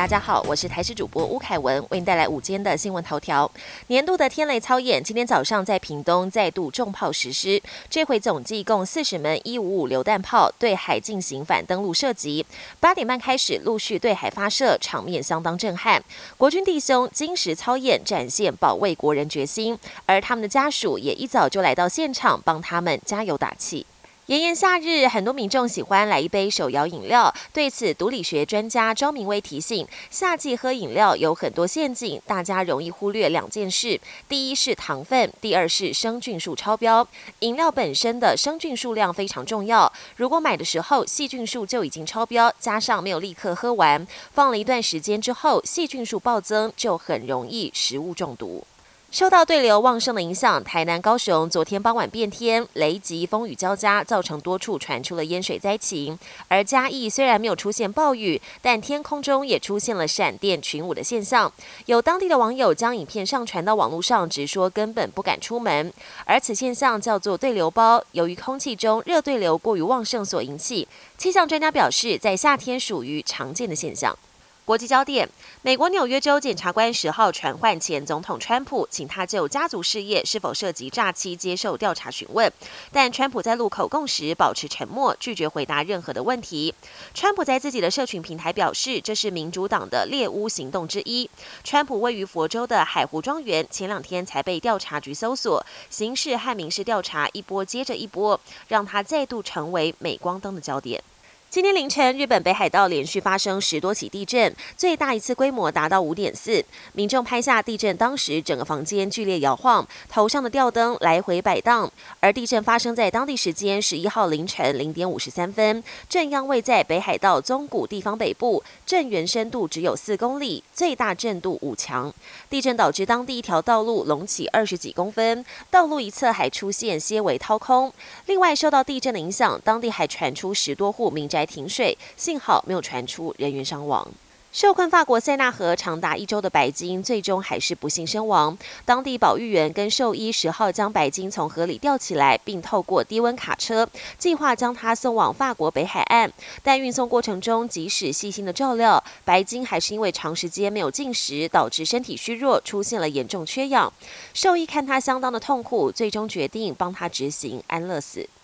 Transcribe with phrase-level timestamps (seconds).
[0.00, 3.48] 大家好，我是台视主播吴凯文，为您带来午间的新闻头条。
[3.88, 12.46] 年度的天雷操演，今天早上在屏东再度重炮实施，这回总计共四十门一五五榴弹炮对海进行反登陆射击。
[12.80, 16.02] 八点半开始陆续对海发射，场面相当震撼。
[16.38, 23.84] 国军弟兄金石操演，展现保卫国人决心，而他们的家属也一早就来到现场，帮他们加油打气。
[24.30, 27.34] 炎炎夏日，很多民众喜欢来一杯手摇饮料。
[27.52, 37.04] 对此，毒理学专家张明威提醒，夏季喝饮料有很多陷阱，大家容易忽略两件事：第一是糖分，第二是生菌数超标。
[37.40, 48.64] 饮料本身的生菌数量非常重要，如果买的时候细菌数就已经超标，加上没有立刻喝完，放了一段时间之后，细菌数暴增，就很容易食物中毒。
[49.10, 56.16] 受到对流旺盛的影响，台南、高雄昨天傍晚变天，雷击、风雨交加，造成多处传出了淹水灾情。
[56.46, 61.52] 而嘉义虽然没有出现暴雨，但天空中也出现了闪电群舞的现象。
[61.86, 65.92] 有当地的网友将影片上传到网络上，直说根本不敢出门。
[66.24, 70.86] 而此现象叫做对流包，由于空气中热对流过于旺盛所引起。
[71.18, 74.16] 气象专家表示，在夏天属于常见的现象。
[74.64, 75.28] 国际焦点：
[75.62, 82.52] 美国纽约州检察官十号传唤前总统川普，请他就家族事业是否涉及诈欺接受调查询问。
[82.92, 86.72] 但川普在录口供时保持沉默，拒绝回答任何的问题。
[87.12, 91.28] 川普在自己的社群平台表示，这是民主党的猎巫行动之一。
[91.64, 101.02] 川普位于佛州的海湖庄园前两天才被调查局搜索，刑事和民事调查一波接着一波，让他再度成为镁光灯的焦点。
[101.50, 106.64] 今天凌晨，日本北海道连续发生十多起地震，最大一次规模达到五点四。
[106.92, 111.90] 民众拍下地震当时整个房间剧烈摇晃，头上的吊灯来回摆荡。
[112.20, 122.14] 而地震发生在当地时间十一号凌晨零点五十三分，震央位在北海道宗谷地方北部，震源深度只有四公里，最大震度五强。
[122.48, 127.92] 地震导致当地一条道路隆起二十几公分，道路一侧还出现些微掏空。
[128.26, 131.39] 另外，受到地震的影响，当地还传出十多户民宅。
[131.44, 134.06] 停水，幸好没有传出人员伤亡。
[134.52, 138.58] 受困法国塞纳河长达一周的白鲸，最终还是不幸身亡。
[138.84, 146.32] 当地保育员跟兽医十号将白鲸从河里吊起来，并透过低温卡车，计划将它送往法国北海岸。
[146.64, 153.92] 但运送过程中，即使细心的照料，白鲸还是因为长时间没有进食，导致身体虚弱，出现了严重缺氧。
[154.34, 158.28] 兽医看他相当的痛苦，最终决定帮他执行安乐死。